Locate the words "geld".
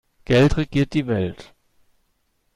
0.25-0.57